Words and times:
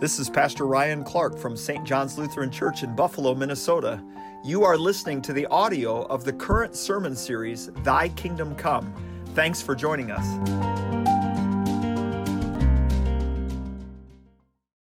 This 0.00 0.18
is 0.18 0.28
Pastor 0.28 0.66
Ryan 0.66 1.04
Clark 1.04 1.38
from 1.38 1.56
St. 1.56 1.84
John's 1.84 2.18
Lutheran 2.18 2.50
Church 2.50 2.82
in 2.82 2.96
Buffalo, 2.96 3.32
Minnesota. 3.32 4.02
You 4.44 4.64
are 4.64 4.76
listening 4.76 5.22
to 5.22 5.32
the 5.32 5.46
audio 5.46 6.02
of 6.06 6.24
the 6.24 6.32
current 6.32 6.74
sermon 6.74 7.14
series, 7.14 7.70
Thy 7.84 8.08
Kingdom 8.08 8.56
Come. 8.56 8.92
Thanks 9.34 9.62
for 9.62 9.76
joining 9.76 10.10
us. 10.10 10.26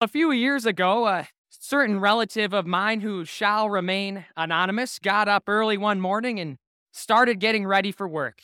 A 0.01 0.09
few 0.09 0.31
years 0.31 0.65
ago, 0.65 1.07
a 1.07 1.29
certain 1.49 2.01
relative 2.01 2.53
of 2.53 2.67
mine 2.67 2.99
who 2.99 3.23
shall 3.23 3.69
remain 3.69 4.25
anonymous 4.35 4.99
got 4.99 5.29
up 5.29 5.43
early 5.47 5.77
one 5.77 6.01
morning 6.01 6.37
and 6.37 6.57
started 6.91 7.39
getting 7.39 7.65
ready 7.65 7.93
for 7.93 8.09
work. 8.09 8.41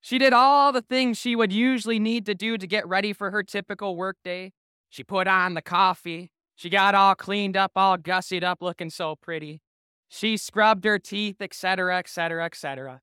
She 0.00 0.18
did 0.18 0.32
all 0.32 0.70
the 0.70 0.80
things 0.80 1.18
she 1.18 1.34
would 1.34 1.52
usually 1.52 1.98
need 1.98 2.24
to 2.26 2.36
do 2.36 2.56
to 2.56 2.66
get 2.68 2.86
ready 2.86 3.12
for 3.12 3.32
her 3.32 3.42
typical 3.42 3.96
workday. 3.96 4.52
She 4.88 5.04
put 5.04 5.26
on 5.26 5.54
the 5.54 5.62
coffee. 5.62 6.30
She 6.54 6.70
got 6.70 6.94
all 6.94 7.14
cleaned 7.14 7.56
up, 7.56 7.72
all 7.76 7.96
gussied 7.96 8.42
up, 8.42 8.62
looking 8.62 8.90
so 8.90 9.16
pretty. 9.16 9.60
She 10.08 10.36
scrubbed 10.36 10.84
her 10.84 10.98
teeth, 10.98 11.40
etc., 11.40 11.98
etc., 11.98 12.44
etc. 12.44 13.00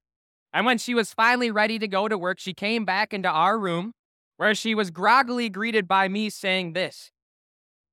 And 0.51 0.65
when 0.65 0.77
she 0.77 0.95
was 0.95 1.13
finally 1.13 1.51
ready 1.51 1.77
to 1.79 1.87
go 1.87 2.07
to 2.07 2.17
work, 2.17 2.39
she 2.39 2.53
came 2.53 2.85
back 2.85 3.13
into 3.13 3.29
our 3.29 3.59
room 3.59 3.91
where 4.37 4.55
she 4.55 4.73
was 4.73 4.89
groggily 4.89 5.49
greeted 5.49 5.87
by 5.87 6.07
me 6.07 6.29
saying 6.29 6.73
this 6.73 7.11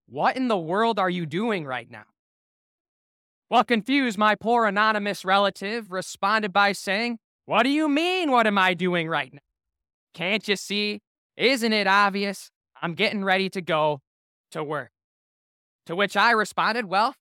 What 0.07 0.37
in 0.37 0.49
the 0.49 0.57
world 0.57 0.99
are 0.99 1.11
you 1.11 1.27
doing 1.27 1.65
right 1.67 1.91
now? 1.91 2.05
Well, 3.51 3.65
confused, 3.65 4.17
my 4.17 4.37
poor 4.37 4.67
anonymous 4.67 5.25
relative 5.25 5.93
responded 5.93 6.53
by 6.53 6.73
saying, 6.73 7.19
What 7.45 7.65
do 7.65 7.69
you 7.69 7.89
mean, 7.89 8.31
what 8.31 8.47
am 8.47 8.57
I 8.57 8.75
doing 8.75 9.09
right 9.09 9.33
now? 9.33 9.41
Can't 10.15 10.47
you 10.47 10.57
see? 10.57 11.01
Isn't 11.37 11.73
it 11.73 11.87
obvious? 11.87 12.52
I'm 12.83 12.95
getting 12.95 13.25
ready 13.25 13.49
to 13.51 13.63
go 13.63 14.01
to 14.51 14.63
work. 14.63 14.91
To 15.87 15.97
which 15.97 16.17
I 16.17 16.33
responded, 16.33 16.87
Well, 16.87 17.15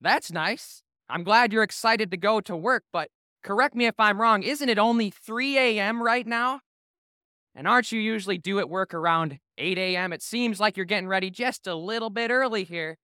that's 0.00 0.32
nice. 0.32 0.82
I'm 1.08 1.24
glad 1.24 1.52
you're 1.52 1.62
excited 1.62 2.10
to 2.10 2.16
go 2.16 2.40
to 2.40 2.56
work, 2.56 2.84
but 2.92 3.08
correct 3.42 3.74
me 3.74 3.86
if 3.86 3.98
I'm 3.98 4.20
wrong, 4.20 4.42
isn't 4.42 4.68
it 4.68 4.78
only 4.78 5.10
3 5.10 5.58
a.m. 5.58 6.02
right 6.02 6.26
now? 6.26 6.60
And 7.54 7.66
aren't 7.66 7.90
you 7.90 8.00
usually 8.00 8.38
due 8.38 8.60
at 8.60 8.70
work 8.70 8.94
around 8.94 9.38
8 9.58 9.76
a.m.? 9.76 10.12
It 10.12 10.22
seems 10.22 10.60
like 10.60 10.76
you're 10.76 10.86
getting 10.86 11.08
ready 11.08 11.30
just 11.30 11.66
a 11.66 11.74
little 11.74 12.10
bit 12.10 12.30
early 12.30 12.64
here. 12.64 12.96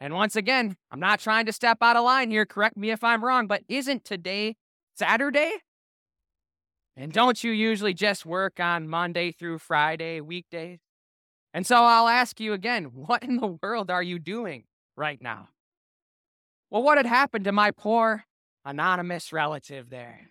And 0.00 0.14
once 0.14 0.36
again, 0.36 0.76
I'm 0.90 1.00
not 1.00 1.20
trying 1.20 1.44
to 1.46 1.52
step 1.52 1.78
out 1.82 1.96
of 1.96 2.04
line 2.04 2.30
here, 2.30 2.46
correct 2.46 2.76
me 2.78 2.90
if 2.90 3.04
I'm 3.04 3.22
wrong, 3.22 3.46
but 3.46 3.62
isn't 3.68 4.04
today 4.04 4.56
Saturday? 4.96 5.52
And 6.96 7.12
don't 7.12 7.44
you 7.44 7.50
usually 7.50 7.94
just 7.94 8.24
work 8.24 8.58
on 8.58 8.88
Monday 8.88 9.32
through 9.32 9.58
Friday, 9.58 10.20
weekdays? 10.22 10.80
And 11.52 11.66
so 11.66 11.76
I'll 11.76 12.08
ask 12.08 12.40
you 12.40 12.52
again 12.52 12.84
what 12.94 13.22
in 13.22 13.36
the 13.36 13.58
world 13.62 13.90
are 13.90 14.02
you 14.02 14.18
doing 14.18 14.64
right 14.96 15.20
now? 15.20 15.48
Well, 16.70 16.82
what 16.82 16.98
had 16.98 17.06
happened 17.06 17.44
to 17.46 17.52
my 17.52 17.72
poor 17.72 18.24
anonymous 18.64 19.32
relative 19.32 19.90
there? 19.90 20.30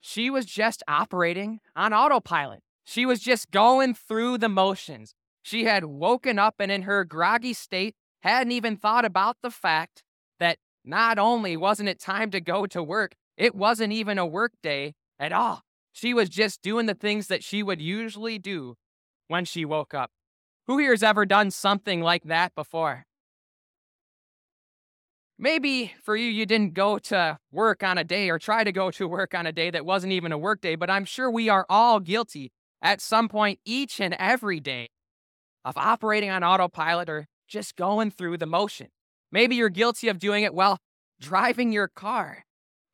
She 0.00 0.30
was 0.30 0.46
just 0.46 0.82
operating 0.88 1.60
on 1.74 1.92
autopilot. 1.92 2.62
She 2.84 3.04
was 3.04 3.20
just 3.20 3.50
going 3.50 3.94
through 3.94 4.38
the 4.38 4.48
motions. 4.48 5.14
She 5.42 5.64
had 5.64 5.84
woken 5.84 6.38
up 6.38 6.56
and 6.58 6.70
in 6.70 6.82
her 6.82 7.04
groggy 7.04 7.52
state 7.52 7.94
hadn't 8.22 8.52
even 8.52 8.76
thought 8.76 9.04
about 9.04 9.36
the 9.42 9.50
fact 9.50 10.02
that 10.38 10.58
not 10.84 11.18
only 11.18 11.56
wasn't 11.56 11.88
it 11.88 12.00
time 12.00 12.30
to 12.30 12.40
go 12.40 12.66
to 12.66 12.82
work, 12.82 13.14
it 13.36 13.54
wasn't 13.54 13.92
even 13.92 14.18
a 14.18 14.26
work 14.26 14.52
day 14.62 14.94
at 15.18 15.32
all. 15.32 15.65
She 15.96 16.12
was 16.12 16.28
just 16.28 16.60
doing 16.60 16.84
the 16.84 16.94
things 16.94 17.28
that 17.28 17.42
she 17.42 17.62
would 17.62 17.80
usually 17.80 18.38
do 18.38 18.74
when 19.28 19.46
she 19.46 19.64
woke 19.64 19.94
up. 19.94 20.10
Who 20.66 20.76
here 20.76 20.90
has 20.90 21.02
ever 21.02 21.24
done 21.24 21.50
something 21.50 22.02
like 22.02 22.24
that 22.24 22.54
before? 22.54 23.06
Maybe 25.38 25.94
for 26.02 26.14
you, 26.14 26.28
you 26.28 26.44
didn't 26.44 26.74
go 26.74 26.98
to 26.98 27.38
work 27.50 27.82
on 27.82 27.96
a 27.96 28.04
day 28.04 28.28
or 28.28 28.38
try 28.38 28.62
to 28.62 28.72
go 28.72 28.90
to 28.90 29.08
work 29.08 29.32
on 29.32 29.46
a 29.46 29.52
day 29.52 29.70
that 29.70 29.86
wasn't 29.86 30.12
even 30.12 30.32
a 30.32 30.38
work 30.38 30.60
day, 30.60 30.74
but 30.74 30.90
I'm 30.90 31.06
sure 31.06 31.30
we 31.30 31.48
are 31.48 31.64
all 31.70 31.98
guilty 31.98 32.52
at 32.82 33.00
some 33.00 33.26
point 33.26 33.58
each 33.64 33.98
and 33.98 34.14
every 34.18 34.60
day 34.60 34.88
of 35.64 35.78
operating 35.78 36.28
on 36.28 36.44
autopilot 36.44 37.08
or 37.08 37.24
just 37.48 37.74
going 37.74 38.10
through 38.10 38.36
the 38.36 38.44
motion. 38.44 38.88
Maybe 39.32 39.56
you're 39.56 39.70
guilty 39.70 40.08
of 40.08 40.18
doing 40.18 40.44
it 40.44 40.52
while 40.52 40.76
driving 41.18 41.72
your 41.72 41.88
car. 41.88 42.44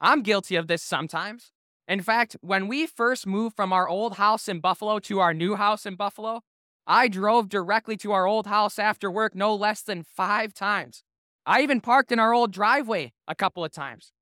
I'm 0.01 0.23
guilty 0.23 0.55
of 0.55 0.69
this 0.69 0.85
sometimes. 0.85 1.51
In 1.89 2.01
fact, 2.01 2.37
when 2.41 2.69
we 2.69 2.87
first 2.87 3.27
moved 3.27 3.57
from 3.57 3.73
our 3.73 3.89
old 3.89 4.15
house 4.15 4.49
in 4.49 4.61
Buffalo 4.61 4.99
to 5.01 5.19
our 5.19 5.35
new 5.35 5.57
house 5.57 5.85
in 5.85 5.97
Buffalo, 5.97 6.43
I 6.87 7.09
drove 7.09 7.49
directly 7.49 7.97
to 7.99 8.13
our 8.13 8.27
old 8.27 8.47
house 8.47 8.79
after 8.79 9.11
work 9.11 9.35
no 9.35 9.55
less 9.55 9.83
than 9.83 10.03
five 10.03 10.55
times. 10.55 11.03
I 11.45 11.63
even 11.63 11.81
parked 11.81 12.13
in 12.13 12.19
our 12.19 12.33
old 12.33 12.53
driveway 12.53 13.13
a 13.27 13.35
couple 13.35 13.65
of 13.65 13.73
times. 13.73 14.13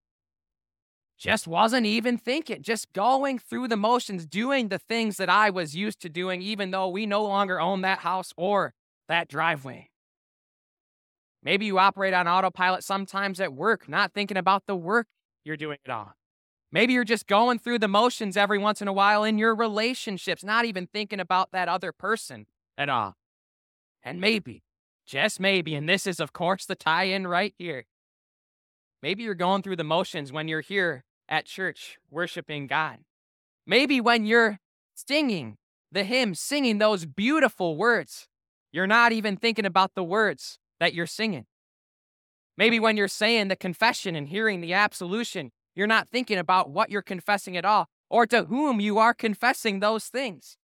Just 1.18 1.46
wasn't 1.46 1.84
even 1.84 2.16
thinking, 2.16 2.62
just 2.62 2.90
going 2.94 3.38
through 3.38 3.68
the 3.68 3.76
motions, 3.76 4.24
doing 4.24 4.68
the 4.68 4.78
things 4.78 5.18
that 5.18 5.28
I 5.28 5.50
was 5.50 5.76
used 5.76 6.00
to 6.00 6.08
doing, 6.08 6.40
even 6.40 6.70
though 6.70 6.88
we 6.88 7.04
no 7.04 7.22
longer 7.22 7.60
own 7.60 7.82
that 7.82 7.98
house 7.98 8.32
or 8.38 8.72
that 9.06 9.28
driveway. 9.28 9.90
Maybe 11.42 11.66
you 11.66 11.78
operate 11.78 12.14
on 12.14 12.26
autopilot 12.26 12.84
sometimes 12.84 13.38
at 13.38 13.52
work, 13.52 13.86
not 13.86 14.14
thinking 14.14 14.38
about 14.38 14.64
the 14.66 14.76
work 14.76 15.08
you're 15.44 15.58
doing 15.58 15.78
at 15.84 15.90
all. 15.90 16.14
Maybe 16.72 16.92
you're 16.92 17.04
just 17.04 17.26
going 17.26 17.58
through 17.58 17.80
the 17.80 17.88
motions 17.88 18.36
every 18.36 18.58
once 18.58 18.80
in 18.80 18.88
a 18.88 18.92
while 18.92 19.24
in 19.24 19.38
your 19.38 19.54
relationships, 19.54 20.44
not 20.44 20.64
even 20.64 20.86
thinking 20.86 21.20
about 21.20 21.50
that 21.52 21.68
other 21.68 21.92
person 21.92 22.46
at 22.78 22.88
all. 22.88 23.16
And 24.02 24.20
maybe, 24.20 24.62
just 25.04 25.40
maybe, 25.40 25.74
and 25.74 25.88
this 25.88 26.06
is, 26.06 26.20
of 26.20 26.32
course, 26.32 26.66
the 26.66 26.76
tie 26.76 27.04
in 27.04 27.26
right 27.26 27.54
here. 27.58 27.86
Maybe 29.02 29.24
you're 29.24 29.34
going 29.34 29.62
through 29.62 29.76
the 29.76 29.84
motions 29.84 30.32
when 30.32 30.46
you're 30.46 30.60
here 30.60 31.04
at 31.28 31.46
church 31.46 31.98
worshiping 32.10 32.66
God. 32.66 32.98
Maybe 33.66 34.00
when 34.00 34.24
you're 34.24 34.60
singing 34.94 35.56
the 35.90 36.04
hymn, 36.04 36.34
singing 36.34 36.78
those 36.78 37.04
beautiful 37.04 37.76
words, 37.76 38.28
you're 38.72 38.86
not 38.86 39.12
even 39.12 39.36
thinking 39.36 39.64
about 39.64 39.94
the 39.94 40.04
words 40.04 40.58
that 40.78 40.94
you're 40.94 41.06
singing. 41.06 41.46
Maybe 42.56 42.78
when 42.78 42.96
you're 42.96 43.08
saying 43.08 43.48
the 43.48 43.56
confession 43.56 44.14
and 44.14 44.28
hearing 44.28 44.60
the 44.60 44.72
absolution, 44.72 45.50
you're 45.80 45.86
not 45.86 46.10
thinking 46.10 46.36
about 46.36 46.68
what 46.68 46.90
you're 46.90 47.00
confessing 47.00 47.56
at 47.56 47.64
all 47.64 47.88
or 48.10 48.26
to 48.26 48.44
whom 48.44 48.80
you 48.80 48.98
are 48.98 49.14
confessing 49.14 49.80
those 49.80 50.08
things. 50.08 50.58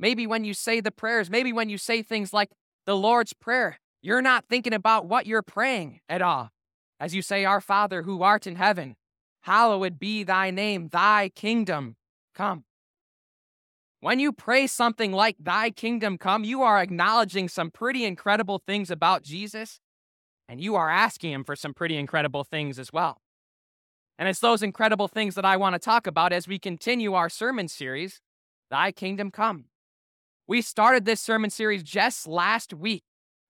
Maybe 0.00 0.26
when 0.26 0.42
you 0.42 0.52
say 0.52 0.80
the 0.80 0.90
prayers, 0.90 1.30
maybe 1.30 1.52
when 1.52 1.68
you 1.68 1.78
say 1.78 2.02
things 2.02 2.32
like 2.32 2.50
the 2.86 2.96
Lord's 2.96 3.32
Prayer, 3.32 3.78
you're 4.02 4.20
not 4.20 4.44
thinking 4.48 4.74
about 4.74 5.06
what 5.06 5.26
you're 5.26 5.42
praying 5.42 6.00
at 6.08 6.22
all. 6.22 6.50
As 6.98 7.14
you 7.14 7.22
say, 7.22 7.44
Our 7.44 7.60
Father 7.60 8.02
who 8.02 8.20
art 8.24 8.48
in 8.48 8.56
heaven, 8.56 8.96
hallowed 9.42 10.00
be 10.00 10.24
thy 10.24 10.50
name, 10.50 10.88
thy 10.88 11.28
kingdom 11.28 11.94
come. 12.34 12.64
When 14.00 14.18
you 14.18 14.32
pray 14.32 14.66
something 14.66 15.12
like 15.12 15.36
thy 15.38 15.70
kingdom 15.70 16.18
come, 16.18 16.42
you 16.42 16.62
are 16.62 16.80
acknowledging 16.80 17.48
some 17.48 17.70
pretty 17.70 18.04
incredible 18.04 18.60
things 18.66 18.90
about 18.90 19.22
Jesus, 19.22 19.78
and 20.48 20.60
you 20.60 20.74
are 20.74 20.90
asking 20.90 21.30
him 21.30 21.44
for 21.44 21.54
some 21.54 21.72
pretty 21.72 21.96
incredible 21.96 22.42
things 22.42 22.80
as 22.80 22.92
well. 22.92 23.20
And 24.18 24.28
it's 24.28 24.40
those 24.40 24.62
incredible 24.62 25.08
things 25.08 25.34
that 25.34 25.44
I 25.44 25.56
want 25.56 25.74
to 25.74 25.78
talk 25.78 26.06
about 26.06 26.32
as 26.32 26.48
we 26.48 26.58
continue 26.58 27.14
our 27.14 27.28
sermon 27.28 27.68
series, 27.68 28.20
Thy 28.70 28.90
Kingdom 28.92 29.30
Come. 29.30 29.66
We 30.46 30.62
started 30.62 31.04
this 31.04 31.20
sermon 31.20 31.50
series 31.50 31.82
just 31.82 32.26
last 32.26 32.72
week, 32.72 33.04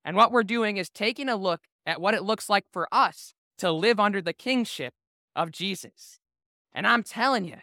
and 0.04 0.16
what 0.16 0.32
we're 0.32 0.43
doing 0.43 0.77
is 0.77 0.88
taking 0.88 1.28
a 1.28 1.37
look 1.37 1.62
at 1.84 2.00
what 2.00 2.15
it 2.15 2.25
looks 2.25 2.49
like 2.49 2.65
for 2.72 2.88
us 2.91 3.34
to 3.59 3.71
live 3.71 4.00
under 4.00 4.21
the 4.21 4.32
kingship 4.32 4.94
of 5.37 5.53
Jesus. 5.53 6.19
And 6.72 6.87
I'm 6.87 7.03
telling 7.03 7.44
you, 7.44 7.59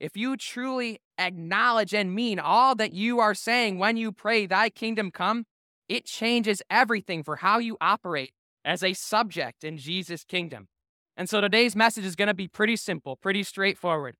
if 0.00 0.16
you 0.16 0.36
truly 0.36 1.00
acknowledge 1.18 1.94
and 1.94 2.14
mean 2.14 2.38
all 2.38 2.74
that 2.76 2.92
you 2.92 3.18
are 3.18 3.34
saying 3.34 3.78
when 3.78 3.96
you 3.96 4.12
pray, 4.12 4.46
Thy 4.46 4.70
kingdom 4.70 5.10
come, 5.10 5.44
it 5.88 6.04
changes 6.06 6.62
everything 6.70 7.22
for 7.22 7.36
how 7.36 7.58
you 7.58 7.76
operate 7.80 8.32
as 8.64 8.82
a 8.82 8.92
subject 8.92 9.62
in 9.62 9.78
Jesus' 9.78 10.24
kingdom. 10.24 10.68
And 11.16 11.28
so 11.28 11.40
today's 11.40 11.74
message 11.74 12.04
is 12.04 12.16
going 12.16 12.28
to 12.28 12.34
be 12.34 12.48
pretty 12.48 12.76
simple, 12.76 13.16
pretty 13.16 13.42
straightforward. 13.42 14.16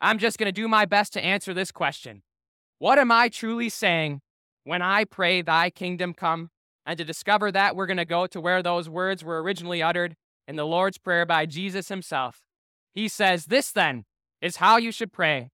I'm 0.00 0.18
just 0.18 0.38
going 0.38 0.46
to 0.46 0.52
do 0.52 0.68
my 0.68 0.86
best 0.86 1.12
to 1.14 1.24
answer 1.24 1.52
this 1.52 1.70
question 1.70 2.22
What 2.78 2.98
am 2.98 3.12
I 3.12 3.28
truly 3.28 3.68
saying 3.68 4.20
when 4.64 4.82
I 4.82 5.04
pray, 5.04 5.42
Thy 5.42 5.70
kingdom 5.70 6.14
come? 6.14 6.50
And 6.86 6.96
to 6.96 7.04
discover 7.04 7.52
that, 7.52 7.76
we're 7.76 7.86
going 7.86 7.98
to 7.98 8.06
go 8.06 8.26
to 8.26 8.40
where 8.40 8.62
those 8.62 8.88
words 8.88 9.22
were 9.22 9.42
originally 9.42 9.82
uttered 9.82 10.16
in 10.46 10.56
the 10.56 10.64
Lord's 10.64 10.96
Prayer 10.96 11.26
by 11.26 11.44
Jesus 11.44 11.88
himself. 11.88 12.40
He 12.94 13.08
says, 13.08 13.46
This 13.46 13.70
then 13.70 14.04
is 14.40 14.56
how 14.56 14.78
you 14.78 14.90
should 14.90 15.12
pray 15.12 15.50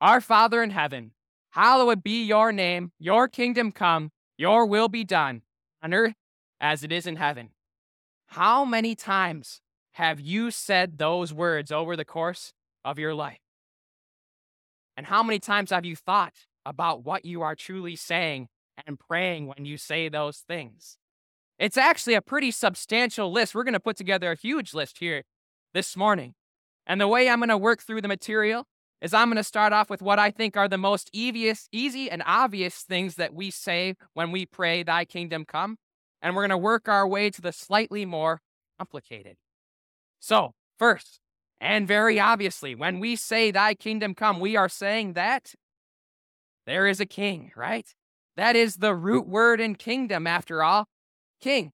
Our 0.00 0.20
Father 0.20 0.62
in 0.62 0.70
heaven, 0.70 1.12
hallowed 1.52 2.02
be 2.02 2.24
your 2.24 2.52
name, 2.52 2.92
your 2.98 3.26
kingdom 3.26 3.72
come, 3.72 4.10
your 4.36 4.66
will 4.66 4.88
be 4.88 5.02
done, 5.02 5.42
on 5.82 5.94
earth 5.94 6.14
as 6.60 6.84
it 6.84 6.92
is 6.92 7.06
in 7.06 7.16
heaven. 7.16 7.50
How 8.28 8.64
many 8.64 8.94
times 8.94 9.62
have 9.96 10.20
you 10.20 10.50
said 10.50 10.96
those 10.96 11.32
words 11.32 11.70
over 11.70 11.96
the 11.96 12.04
course 12.04 12.52
of 12.84 12.98
your 12.98 13.14
life? 13.14 13.40
And 14.96 15.06
how 15.06 15.22
many 15.22 15.38
times 15.38 15.70
have 15.70 15.84
you 15.84 15.96
thought 15.96 16.34
about 16.64 17.04
what 17.04 17.24
you 17.24 17.42
are 17.42 17.54
truly 17.54 17.96
saying 17.96 18.48
and 18.84 18.98
praying 18.98 19.46
when 19.46 19.64
you 19.64 19.78
say 19.78 20.08
those 20.08 20.38
things. 20.38 20.98
It's 21.58 21.78
actually 21.78 22.14
a 22.14 22.20
pretty 22.20 22.50
substantial 22.50 23.32
list. 23.32 23.54
We're 23.54 23.64
going 23.64 23.74
to 23.74 23.80
put 23.80 23.96
together 23.96 24.32
a 24.32 24.36
huge 24.36 24.74
list 24.74 24.98
here 24.98 25.22
this 25.72 25.96
morning. 25.96 26.34
And 26.86 27.00
the 27.00 27.08
way 27.08 27.28
I'm 27.28 27.38
going 27.38 27.48
to 27.48 27.56
work 27.56 27.82
through 27.82 28.02
the 28.02 28.08
material 28.08 28.64
is 29.00 29.14
I'm 29.14 29.28
going 29.28 29.36
to 29.36 29.44
start 29.44 29.72
off 29.72 29.88
with 29.88 30.02
what 30.02 30.18
I 30.18 30.30
think 30.30 30.56
are 30.56 30.68
the 30.68 30.78
most 30.78 31.08
easy 31.12 32.10
and 32.10 32.22
obvious 32.26 32.82
things 32.82 33.14
that 33.14 33.34
we 33.34 33.50
say 33.50 33.94
when 34.14 34.32
we 34.32 34.44
pray, 34.44 34.82
Thy 34.82 35.04
kingdom 35.04 35.44
come. 35.44 35.76
And 36.20 36.34
we're 36.34 36.42
going 36.42 36.50
to 36.50 36.58
work 36.58 36.88
our 36.88 37.06
way 37.06 37.30
to 37.30 37.40
the 37.40 37.52
slightly 37.52 38.04
more 38.04 38.40
complicated. 38.78 39.36
So, 40.26 40.54
first, 40.76 41.20
and 41.60 41.86
very 41.86 42.18
obviously, 42.18 42.74
when 42.74 42.98
we 42.98 43.14
say, 43.14 43.52
Thy 43.52 43.74
kingdom 43.74 44.12
come, 44.12 44.40
we 44.40 44.56
are 44.56 44.68
saying 44.68 45.12
that 45.12 45.54
there 46.66 46.88
is 46.88 46.98
a 46.98 47.06
king, 47.06 47.52
right? 47.54 47.86
That 48.36 48.56
is 48.56 48.78
the 48.78 48.92
root 48.92 49.28
word 49.28 49.60
in 49.60 49.76
kingdom, 49.76 50.26
after 50.26 50.64
all 50.64 50.88
king. 51.40 51.70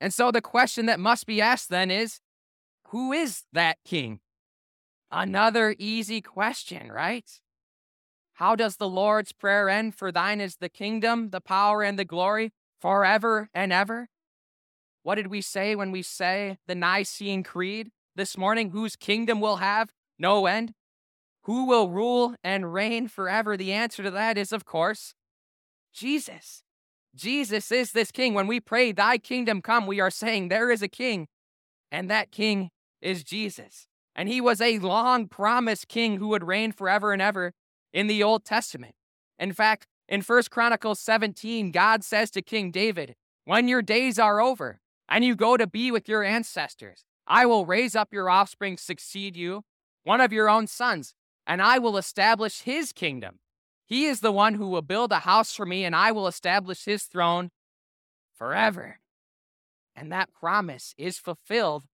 And 0.00 0.14
so 0.14 0.30
the 0.30 0.40
question 0.40 0.86
that 0.86 0.98
must 0.98 1.26
be 1.26 1.42
asked 1.42 1.68
then 1.68 1.90
is 1.90 2.20
who 2.88 3.12
is 3.12 3.42
that 3.52 3.76
king? 3.84 4.20
Another 5.12 5.76
easy 5.78 6.22
question, 6.22 6.90
right? 6.90 7.30
How 8.36 8.56
does 8.56 8.76
the 8.76 8.88
Lord's 8.88 9.32
Prayer 9.32 9.68
end? 9.68 9.94
For 9.94 10.10
thine 10.10 10.40
is 10.40 10.56
the 10.56 10.70
kingdom, 10.70 11.28
the 11.28 11.42
power, 11.42 11.82
and 11.82 11.98
the 11.98 12.06
glory 12.06 12.52
forever 12.80 13.50
and 13.52 13.70
ever. 13.70 14.08
What 15.02 15.14
did 15.14 15.28
we 15.28 15.40
say 15.40 15.74
when 15.74 15.92
we 15.92 16.02
say 16.02 16.58
the 16.66 16.74
Nicene 16.74 17.42
Creed 17.42 17.90
this 18.16 18.36
morning? 18.36 18.70
Whose 18.70 18.96
kingdom 18.96 19.40
will 19.40 19.56
have 19.56 19.92
no 20.18 20.46
end? 20.46 20.74
Who 21.44 21.66
will 21.66 21.88
rule 21.88 22.34
and 22.44 22.72
reign 22.72 23.08
forever? 23.08 23.56
The 23.56 23.72
answer 23.72 24.02
to 24.02 24.10
that 24.10 24.36
is, 24.36 24.52
of 24.52 24.66
course, 24.66 25.14
Jesus. 25.94 26.62
Jesus 27.14 27.72
is 27.72 27.92
this 27.92 28.10
king. 28.10 28.34
When 28.34 28.46
we 28.46 28.60
pray, 28.60 28.92
Thy 28.92 29.16
kingdom 29.16 29.62
come, 29.62 29.86
we 29.86 30.00
are 30.00 30.10
saying 30.10 30.48
there 30.48 30.70
is 30.70 30.82
a 30.82 30.88
king, 30.88 31.28
and 31.90 32.10
that 32.10 32.30
king 32.30 32.70
is 33.00 33.24
Jesus. 33.24 33.86
And 34.14 34.28
he 34.28 34.40
was 34.40 34.60
a 34.60 34.78
long 34.78 35.28
promised 35.28 35.88
king 35.88 36.18
who 36.18 36.28
would 36.28 36.44
reign 36.44 36.72
forever 36.72 37.12
and 37.12 37.22
ever 37.22 37.52
in 37.92 38.06
the 38.06 38.22
Old 38.22 38.44
Testament. 38.44 38.94
In 39.38 39.52
fact, 39.52 39.86
in 40.08 40.20
1 40.20 40.42
Chronicles 40.50 41.00
17, 41.00 41.70
God 41.70 42.04
says 42.04 42.30
to 42.32 42.42
King 42.42 42.70
David, 42.70 43.14
When 43.44 43.66
your 43.66 43.80
days 43.80 44.18
are 44.18 44.40
over 44.40 44.80
and 45.10 45.24
you 45.24 45.34
go 45.34 45.56
to 45.56 45.66
be 45.66 45.90
with 45.90 46.08
your 46.08 46.22
ancestors, 46.22 47.04
I 47.26 47.44
will 47.46 47.66
raise 47.66 47.94
up 47.94 48.12
your 48.12 48.30
offspring, 48.30 48.76
succeed 48.76 49.36
you, 49.36 49.64
one 50.04 50.20
of 50.20 50.32
your 50.32 50.48
own 50.48 50.66
sons, 50.66 51.14
and 51.46 51.60
I 51.60 51.78
will 51.78 51.96
establish 51.96 52.62
his 52.62 52.92
kingdom. 52.92 53.40
He 53.84 54.06
is 54.06 54.20
the 54.20 54.32
one 54.32 54.54
who 54.54 54.68
will 54.68 54.82
build 54.82 55.10
a 55.10 55.20
house 55.20 55.54
for 55.54 55.66
me, 55.66 55.84
and 55.84 55.96
I 55.96 56.12
will 56.12 56.28
establish 56.28 56.84
his 56.84 57.04
throne 57.04 57.50
forever. 58.32 59.00
And 59.96 60.12
that 60.12 60.32
promise 60.32 60.94
is 60.96 61.18
fulfilled 61.18 61.84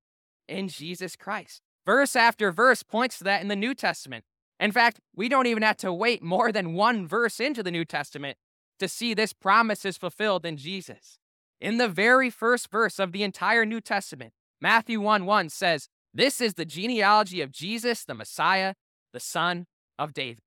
in 0.46 0.68
Jesus 0.68 1.16
Christ. 1.16 1.62
Verse 1.84 2.14
after 2.14 2.52
verse 2.52 2.82
points 2.82 3.18
to 3.18 3.24
that 3.24 3.40
in 3.42 3.48
the 3.48 3.56
New 3.56 3.74
Testament. 3.74 4.24
In 4.60 4.72
fact, 4.72 5.00
we 5.14 5.28
don't 5.28 5.46
even 5.46 5.62
have 5.62 5.76
to 5.78 5.92
wait 5.92 6.22
more 6.22 6.52
than 6.52 6.74
one 6.74 7.06
verse 7.06 7.40
into 7.40 7.62
the 7.62 7.70
New 7.70 7.84
Testament 7.84 8.36
to 8.78 8.88
see 8.88 9.14
this 9.14 9.32
promise 9.32 9.84
is 9.84 9.96
fulfilled 9.96 10.44
in 10.44 10.56
Jesus. 10.56 11.18
In 11.60 11.78
the 11.78 11.88
very 11.88 12.30
first 12.30 12.70
verse 12.70 12.98
of 12.98 13.12
the 13.12 13.22
entire 13.22 13.64
New 13.64 13.80
Testament, 13.80 14.32
Matthew 14.60 15.00
1 15.00 15.24
1 15.24 15.48
says, 15.48 15.88
This 16.12 16.40
is 16.40 16.54
the 16.54 16.64
genealogy 16.64 17.40
of 17.40 17.50
Jesus, 17.50 18.04
the 18.04 18.14
Messiah, 18.14 18.74
the 19.12 19.20
son 19.20 19.66
of 19.98 20.12
David. 20.12 20.42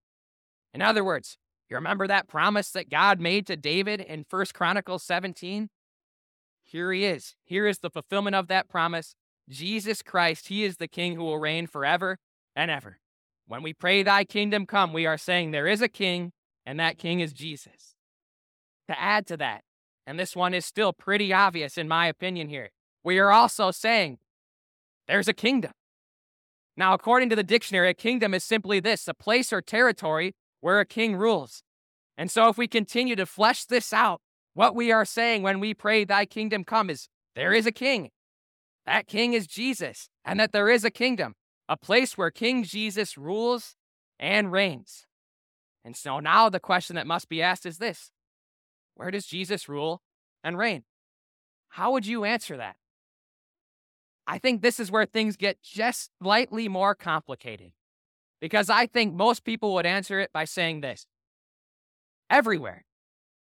In 0.74 0.82
other 0.82 1.04
words, 1.04 1.38
you 1.70 1.76
remember 1.76 2.08
that 2.08 2.28
promise 2.28 2.72
that 2.72 2.90
God 2.90 3.20
made 3.20 3.48
to 3.48 3.56
David 3.56 4.02
in 4.02 4.26
1 4.30 4.46
Chronicles 4.54 5.04
17? 5.04 5.70
Here 6.64 6.92
he 6.92 7.06
is. 7.06 7.36
Here 7.44 7.68
is 7.68 7.80
the 7.80 7.90
fulfillment 7.90 8.36
of 8.36 8.48
that 8.48 8.70
promise 8.70 9.16
Jesus 9.50 10.04
Christ, 10.04 10.48
He 10.48 10.64
is 10.64 10.78
the 10.78 10.88
King 10.88 11.16
who 11.16 11.24
will 11.24 11.40
reign 11.40 11.66
forever 11.66 12.20
and 12.56 12.70
ever. 12.70 13.00
When 13.48 13.64
we 13.64 13.74
pray, 13.74 14.04
Thy 14.04 14.24
kingdom 14.24 14.68
come, 14.68 14.94
we 14.94 15.08
are 15.08 15.18
saying 15.18 15.52
there 15.52 15.68
is 15.68 15.82
a 15.82 15.88
King, 15.88 16.32
and 16.66 16.80
that 16.80 17.00
King 17.00 17.20
is 17.20 17.34
Jesus. 17.34 17.96
To 18.88 19.00
add 19.00 19.26
to 19.28 19.38
that, 19.38 19.64
and 20.10 20.20
this 20.20 20.36
one 20.36 20.56
is 20.56 20.66
still 20.66 20.92
pretty 20.92 21.32
obvious 21.32 21.78
in 21.78 21.88
my 21.88 22.08
opinion 22.08 22.50
here, 22.50 22.72
we 23.04 23.20
are 23.20 23.32
also 23.32 23.70
saying 23.70 24.18
there's 25.08 25.28
a 25.28 25.34
kingdom. 25.34 25.72
Now, 26.76 26.96
according 26.96 27.30
to 27.30 27.36
the 27.36 27.44
dictionary, 27.44 27.92
a 27.92 27.94
kingdom 27.94 28.34
is 28.34 28.44
simply 28.44 28.80
this 28.80 29.08
a 29.08 29.14
place 29.14 29.54
or 29.54 29.62
territory 29.62 30.34
where 30.62 30.80
a 30.80 30.86
king 30.86 31.16
rules. 31.16 31.62
And 32.18 32.32
so, 32.32 32.50
if 32.50 32.58
we 32.58 32.68
continue 32.68 33.16
to 33.18 33.28
flesh 33.28 33.66
this 33.66 33.94
out, 33.94 34.20
what 34.56 34.74
we 34.74 34.92
are 34.92 35.06
saying 35.06 35.44
when 35.44 35.60
we 35.60 35.76
pray, 35.76 36.06
Thy 36.06 36.26
kingdom 36.26 36.64
come, 36.64 36.90
is 36.90 37.08
there 37.36 37.54
is 37.54 37.68
a 37.68 37.72
king, 37.72 38.10
that 38.88 39.06
king 39.06 39.34
is 39.34 39.46
Jesus, 39.46 40.10
and 40.26 40.40
that 40.40 40.54
there 40.54 40.70
is 40.70 40.84
a 40.84 40.90
kingdom, 40.90 41.36
a 41.68 41.78
place 41.78 42.18
where 42.18 42.32
King 42.32 42.64
Jesus 42.64 43.16
rules 43.16 43.76
and 44.20 44.52
reigns. 44.52 45.06
And 45.86 45.96
so 45.96 46.20
now 46.20 46.50
the 46.50 46.60
question 46.60 46.96
that 46.96 47.06
must 47.06 47.30
be 47.30 47.44
asked 47.44 47.68
is 47.68 47.78
this 47.78 48.10
Where 49.00 49.12
does 49.12 49.26
Jesus 49.26 49.70
rule 49.70 50.02
and 50.44 50.58
reign? 50.58 50.84
How 51.70 51.94
would 51.94 52.06
you 52.06 52.26
answer 52.26 52.58
that? 52.58 52.76
I 54.28 54.40
think 54.40 54.62
this 54.62 54.78
is 54.78 54.92
where 54.92 55.06
things 55.06 55.38
get 55.38 55.64
just 55.64 56.12
slightly 56.22 56.68
more 56.68 56.96
complicated. 56.96 57.72
Because 58.42 58.70
I 58.70 58.88
think 58.88 59.14
most 59.14 59.46
people 59.46 59.74
would 59.74 59.86
answer 59.86 60.20
it 60.20 60.34
by 60.34 60.44
saying 60.44 60.82
this 60.82 61.08
Everywhere. 62.30 62.84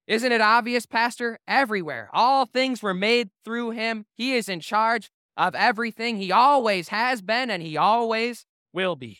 Isn't 0.08 0.32
it 0.32 0.40
obvious, 0.40 0.86
Pastor? 0.86 1.40
Everywhere. 1.46 2.10
All 2.14 2.46
things 2.46 2.82
were 2.82 2.94
made 2.94 3.30
through 3.44 3.72
him. 3.72 4.06
He 4.14 4.36
is 4.36 4.48
in 4.48 4.62
charge 4.62 5.12
of 5.36 5.56
everything. 5.56 6.16
He 6.16 6.32
always 6.32 6.88
has 6.88 7.22
been 7.22 7.50
and 7.50 7.62
he 7.62 7.76
always 7.76 8.46
will 8.72 8.96
be. 8.96 9.20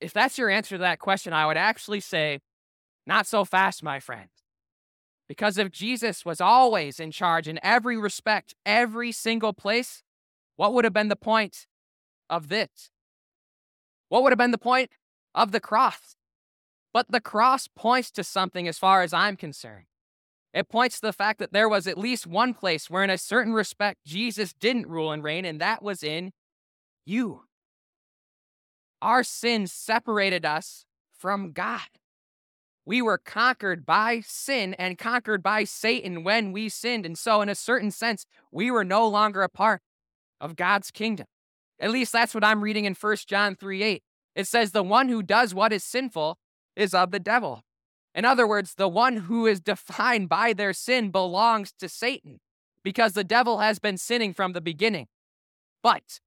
If 0.00 0.14
that's 0.14 0.38
your 0.38 0.48
answer 0.48 0.76
to 0.76 0.82
that 0.82 0.98
question, 0.98 1.34
I 1.34 1.44
would 1.44 1.58
actually 1.58 2.00
say, 2.00 2.40
not 3.06 3.26
so 3.26 3.44
fast, 3.44 3.82
my 3.82 4.00
friend. 4.00 4.30
Because 5.32 5.56
if 5.56 5.70
Jesus 5.70 6.26
was 6.26 6.42
always 6.42 7.00
in 7.00 7.10
charge 7.10 7.48
in 7.48 7.58
every 7.62 7.96
respect, 7.96 8.54
every 8.66 9.10
single 9.12 9.54
place, 9.54 10.02
what 10.56 10.74
would 10.74 10.84
have 10.84 10.92
been 10.92 11.08
the 11.08 11.16
point 11.16 11.66
of 12.28 12.48
this? 12.48 12.90
What 14.10 14.22
would 14.22 14.30
have 14.30 14.38
been 14.38 14.50
the 14.50 14.58
point 14.58 14.90
of 15.34 15.50
the 15.50 15.58
cross? 15.58 16.16
But 16.92 17.06
the 17.08 17.18
cross 17.18 17.66
points 17.66 18.10
to 18.10 18.22
something 18.22 18.68
as 18.68 18.78
far 18.78 19.00
as 19.00 19.14
I'm 19.14 19.38
concerned. 19.38 19.86
It 20.52 20.68
points 20.68 21.00
to 21.00 21.06
the 21.06 21.14
fact 21.14 21.38
that 21.38 21.54
there 21.54 21.66
was 21.66 21.86
at 21.86 21.96
least 21.96 22.26
one 22.26 22.52
place 22.52 22.90
where, 22.90 23.02
in 23.02 23.08
a 23.08 23.16
certain 23.16 23.54
respect, 23.54 24.04
Jesus 24.04 24.52
didn't 24.52 24.86
rule 24.86 25.12
and 25.12 25.24
reign, 25.24 25.46
and 25.46 25.58
that 25.62 25.82
was 25.82 26.02
in 26.02 26.32
you. 27.06 27.44
Our 29.00 29.24
sin 29.24 29.66
separated 29.66 30.44
us 30.44 30.84
from 31.18 31.52
God. 31.52 31.88
We 32.84 33.00
were 33.00 33.18
conquered 33.18 33.86
by 33.86 34.20
sin 34.20 34.74
and 34.74 34.98
conquered 34.98 35.42
by 35.42 35.64
Satan 35.64 36.24
when 36.24 36.52
we 36.52 36.68
sinned. 36.68 37.06
And 37.06 37.16
so, 37.16 37.40
in 37.40 37.48
a 37.48 37.54
certain 37.54 37.90
sense, 37.90 38.26
we 38.50 38.70
were 38.70 38.84
no 38.84 39.06
longer 39.06 39.42
a 39.42 39.48
part 39.48 39.82
of 40.40 40.56
God's 40.56 40.90
kingdom. 40.90 41.26
At 41.78 41.90
least 41.90 42.12
that's 42.12 42.34
what 42.34 42.44
I'm 42.44 42.62
reading 42.62 42.84
in 42.84 42.94
1 42.94 43.16
John 43.26 43.54
3 43.54 43.82
8. 43.82 44.02
It 44.34 44.46
says, 44.46 44.72
The 44.72 44.82
one 44.82 45.08
who 45.08 45.22
does 45.22 45.54
what 45.54 45.72
is 45.72 45.84
sinful 45.84 46.38
is 46.74 46.94
of 46.94 47.10
the 47.10 47.20
devil. 47.20 47.62
In 48.14 48.24
other 48.24 48.46
words, 48.46 48.74
the 48.74 48.88
one 48.88 49.18
who 49.18 49.46
is 49.46 49.60
defined 49.60 50.28
by 50.28 50.52
their 50.52 50.72
sin 50.72 51.10
belongs 51.10 51.72
to 51.78 51.88
Satan 51.88 52.40
because 52.82 53.12
the 53.12 53.24
devil 53.24 53.58
has 53.58 53.78
been 53.78 53.96
sinning 53.96 54.34
from 54.34 54.52
the 54.52 54.60
beginning. 54.60 55.06
But 55.82 56.20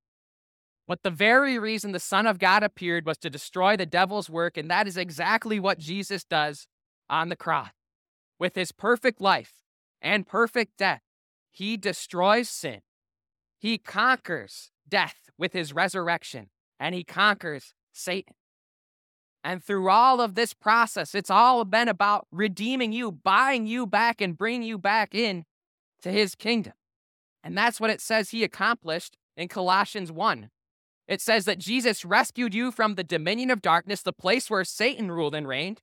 but 0.87 1.03
the 1.03 1.09
very 1.09 1.57
reason 1.57 1.91
the 1.91 1.99
Son 1.99 2.27
of 2.27 2.39
God 2.39 2.63
appeared 2.63 3.05
was 3.05 3.17
to 3.19 3.29
destroy 3.29 3.75
the 3.75 3.85
devil's 3.85 4.29
work, 4.29 4.57
and 4.57 4.69
that 4.69 4.87
is 4.87 4.97
exactly 4.97 5.59
what 5.59 5.79
Jesus 5.79 6.23
does 6.23 6.67
on 7.09 7.29
the 7.29 7.35
cross. 7.35 7.71
With 8.37 8.55
his 8.55 8.71
perfect 8.71 9.19
life 9.19 9.53
and 10.01 10.27
perfect 10.27 10.77
death, 10.77 11.01
he 11.51 11.77
destroys 11.77 12.49
sin. 12.49 12.81
He 13.57 13.77
conquers 13.77 14.71
death 14.87 15.15
with 15.37 15.53
his 15.53 15.73
resurrection, 15.73 16.49
and 16.79 16.93
he 16.93 17.03
conquers 17.03 17.73
Satan. 17.91 18.35
And 19.43 19.63
through 19.63 19.89
all 19.89 20.21
of 20.21 20.35
this 20.35 20.53
process, 20.53 21.15
it's 21.15 21.29
all 21.29 21.63
been 21.65 21.87
about 21.87 22.27
redeeming 22.31 22.91
you, 22.91 23.11
buying 23.11 23.67
you 23.67 23.87
back, 23.87 24.19
and 24.19 24.37
bringing 24.37 24.63
you 24.63 24.77
back 24.77 25.15
in 25.15 25.45
to 26.01 26.11
his 26.11 26.35
kingdom. 26.35 26.73
And 27.43 27.57
that's 27.57 27.79
what 27.79 27.91
it 27.91 28.01
says 28.01 28.31
he 28.31 28.43
accomplished 28.43 29.17
in 29.37 29.47
Colossians 29.47 30.11
1. 30.11 30.49
It 31.07 31.21
says 31.21 31.45
that 31.45 31.59
Jesus 31.59 32.03
rescued 32.03 32.53
you 32.53 32.71
from 32.71 32.95
the 32.95 33.03
dominion 33.03 33.51
of 33.51 33.61
darkness, 33.61 34.01
the 34.01 34.13
place 34.13 34.49
where 34.49 34.63
Satan 34.63 35.11
ruled 35.11 35.35
and 35.35 35.47
reigned, 35.47 35.81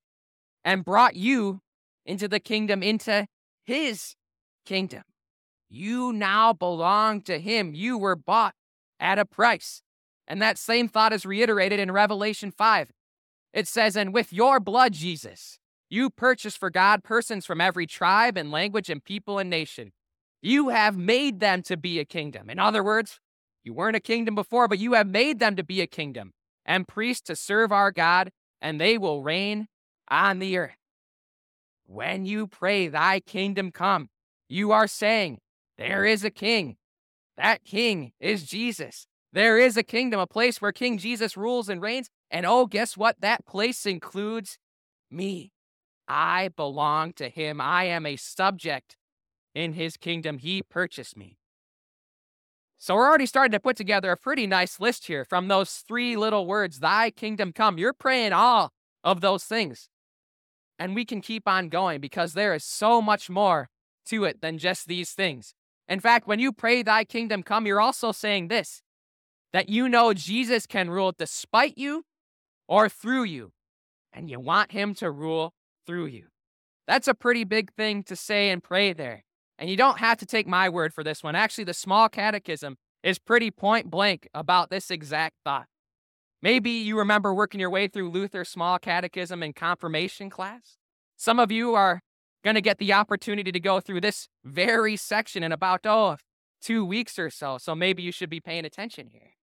and 0.64 0.84
brought 0.84 1.16
you 1.16 1.60
into 2.04 2.26
the 2.26 2.40
kingdom, 2.40 2.82
into 2.82 3.26
his 3.64 4.16
kingdom. 4.64 5.02
You 5.70 6.12
now 6.12 6.52
belong 6.52 7.22
to 7.22 7.38
him. 7.38 7.72
You 7.74 7.96
were 7.96 8.16
bought 8.16 8.54
at 9.00 9.18
a 9.18 9.24
price. 9.24 9.82
And 10.26 10.40
that 10.42 10.58
same 10.58 10.88
thought 10.88 11.12
is 11.12 11.24
reiterated 11.24 11.80
in 11.80 11.90
Revelation 11.90 12.50
5. 12.50 12.90
It 13.52 13.68
says, 13.68 13.96
And 13.96 14.12
with 14.12 14.32
your 14.32 14.60
blood, 14.60 14.92
Jesus, 14.92 15.58
You 15.88 16.08
purchased 16.08 16.56
for 16.56 16.70
God 16.70 17.04
persons 17.04 17.44
from 17.44 17.60
every 17.60 17.86
tribe 17.86 18.38
and 18.38 18.50
language 18.50 18.88
and 18.88 19.04
people 19.04 19.38
and 19.38 19.50
nation. 19.50 19.92
You 20.40 20.70
have 20.70 20.96
made 20.96 21.38
them 21.38 21.62
to 21.64 21.76
be 21.76 21.98
a 21.98 22.06
kingdom. 22.06 22.48
In 22.48 22.58
other 22.58 22.82
words, 22.82 23.20
you 23.64 23.74
weren't 23.74 23.96
a 23.96 24.00
kingdom 24.00 24.34
before, 24.34 24.68
but 24.68 24.78
you 24.78 24.94
have 24.94 25.06
made 25.06 25.38
them 25.38 25.56
to 25.56 25.62
be 25.62 25.80
a 25.80 25.86
kingdom 25.86 26.32
and 26.64 26.88
priests 26.88 27.22
to 27.22 27.36
serve 27.36 27.72
our 27.72 27.90
God, 27.90 28.30
and 28.60 28.80
they 28.80 28.98
will 28.98 29.22
reign 29.22 29.68
on 30.08 30.38
the 30.38 30.56
earth. 30.56 30.76
When 31.86 32.24
you 32.24 32.46
pray, 32.46 32.88
Thy 32.88 33.20
kingdom 33.20 33.70
come, 33.70 34.08
you 34.48 34.72
are 34.72 34.86
saying, 34.86 35.38
There 35.78 36.04
is 36.04 36.24
a 36.24 36.30
king. 36.30 36.76
That 37.36 37.64
king 37.64 38.12
is 38.20 38.44
Jesus. 38.44 39.06
There 39.32 39.58
is 39.58 39.76
a 39.76 39.82
kingdom, 39.82 40.20
a 40.20 40.26
place 40.26 40.60
where 40.60 40.72
King 40.72 40.98
Jesus 40.98 41.36
rules 41.36 41.68
and 41.68 41.80
reigns. 41.80 42.10
And 42.30 42.44
oh, 42.44 42.66
guess 42.66 42.96
what? 42.96 43.20
That 43.20 43.46
place 43.46 43.86
includes 43.86 44.58
me. 45.10 45.52
I 46.06 46.48
belong 46.48 47.14
to 47.14 47.28
him. 47.30 47.60
I 47.60 47.84
am 47.84 48.04
a 48.04 48.16
subject 48.16 48.96
in 49.54 49.72
his 49.72 49.96
kingdom. 49.96 50.38
He 50.38 50.62
purchased 50.62 51.16
me. 51.16 51.38
So 52.82 52.96
we're 52.96 53.06
already 53.06 53.26
starting 53.26 53.52
to 53.52 53.60
put 53.60 53.76
together 53.76 54.10
a 54.10 54.16
pretty 54.16 54.44
nice 54.44 54.80
list 54.80 55.06
here 55.06 55.24
from 55.24 55.46
those 55.46 55.70
three 55.86 56.16
little 56.16 56.48
words, 56.48 56.80
Thy 56.80 57.10
kingdom 57.10 57.52
come. 57.52 57.78
You're 57.78 57.92
praying 57.92 58.32
all 58.32 58.72
of 59.04 59.20
those 59.20 59.44
things. 59.44 59.88
And 60.80 60.92
we 60.92 61.04
can 61.04 61.20
keep 61.20 61.46
on 61.46 61.68
going 61.68 62.00
because 62.00 62.32
there 62.32 62.52
is 62.54 62.64
so 62.64 63.00
much 63.00 63.30
more 63.30 63.68
to 64.06 64.24
it 64.24 64.40
than 64.40 64.58
just 64.58 64.88
these 64.88 65.12
things. 65.12 65.54
In 65.86 66.00
fact, 66.00 66.26
when 66.26 66.40
you 66.40 66.50
pray, 66.50 66.82
Thy 66.82 67.04
kingdom 67.04 67.44
come, 67.44 67.66
you're 67.66 67.80
also 67.80 68.10
saying 68.10 68.48
this 68.48 68.82
that 69.52 69.68
you 69.68 69.88
know 69.88 70.12
Jesus 70.12 70.66
can 70.66 70.90
rule 70.90 71.12
despite 71.16 71.78
you 71.78 72.02
or 72.66 72.88
through 72.88 73.22
you, 73.22 73.52
and 74.12 74.28
you 74.28 74.40
want 74.40 74.72
Him 74.72 74.92
to 74.94 75.08
rule 75.08 75.54
through 75.86 76.06
you. 76.06 76.24
That's 76.88 77.06
a 77.06 77.14
pretty 77.14 77.44
big 77.44 77.72
thing 77.74 78.02
to 78.02 78.16
say 78.16 78.50
and 78.50 78.60
pray 78.60 78.92
there. 78.92 79.22
And 79.62 79.70
you 79.70 79.76
don't 79.76 80.00
have 80.00 80.18
to 80.18 80.26
take 80.26 80.48
my 80.48 80.68
word 80.68 80.92
for 80.92 81.04
this 81.04 81.22
one. 81.22 81.36
Actually, 81.36 81.62
the 81.62 81.72
small 81.72 82.08
catechism 82.08 82.78
is 83.04 83.20
pretty 83.20 83.52
point 83.52 83.88
blank 83.88 84.28
about 84.34 84.70
this 84.70 84.90
exact 84.90 85.36
thought. 85.44 85.66
Maybe 86.42 86.70
you 86.70 86.98
remember 86.98 87.32
working 87.32 87.60
your 87.60 87.70
way 87.70 87.86
through 87.86 88.10
Luther's 88.10 88.48
small 88.48 88.80
catechism 88.80 89.40
in 89.40 89.52
confirmation 89.52 90.30
class. 90.30 90.78
Some 91.16 91.38
of 91.38 91.52
you 91.52 91.76
are 91.76 92.00
going 92.42 92.56
to 92.56 92.60
get 92.60 92.78
the 92.78 92.92
opportunity 92.92 93.52
to 93.52 93.60
go 93.60 93.78
through 93.78 94.00
this 94.00 94.26
very 94.44 94.96
section 94.96 95.44
in 95.44 95.52
about, 95.52 95.86
oh, 95.86 96.16
two 96.60 96.84
weeks 96.84 97.16
or 97.16 97.30
so. 97.30 97.56
So 97.56 97.76
maybe 97.76 98.02
you 98.02 98.10
should 98.10 98.30
be 98.30 98.40
paying 98.40 98.64
attention 98.64 99.10
here. 99.12 99.34